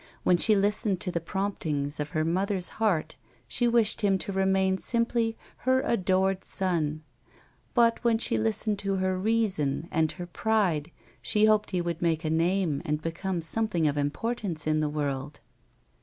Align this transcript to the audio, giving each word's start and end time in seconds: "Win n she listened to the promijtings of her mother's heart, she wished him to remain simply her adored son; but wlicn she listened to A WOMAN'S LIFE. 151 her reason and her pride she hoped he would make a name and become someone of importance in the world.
"Win 0.25 0.33
n 0.33 0.37
she 0.39 0.55
listened 0.55 0.99
to 0.99 1.11
the 1.11 1.19
promijtings 1.21 1.99
of 1.99 2.09
her 2.09 2.25
mother's 2.25 2.69
heart, 2.81 3.17
she 3.47 3.67
wished 3.67 4.01
him 4.01 4.17
to 4.17 4.31
remain 4.31 4.75
simply 4.79 5.37
her 5.57 5.81
adored 5.85 6.43
son; 6.43 7.03
but 7.75 8.01
wlicn 8.01 8.19
she 8.19 8.35
listened 8.35 8.79
to 8.79 8.93
A 8.93 8.93
WOMAN'S 8.93 9.03
LIFE. 9.03 9.17
151 9.59 9.77
her 9.77 9.81
reason 9.85 9.89
and 9.91 10.11
her 10.13 10.25
pride 10.25 10.91
she 11.21 11.45
hoped 11.45 11.69
he 11.69 11.81
would 11.81 12.01
make 12.01 12.25
a 12.25 12.31
name 12.31 12.81
and 12.83 12.99
become 12.99 13.41
someone 13.41 13.85
of 13.85 13.95
importance 13.95 14.65
in 14.65 14.79
the 14.79 14.89
world. 14.89 15.39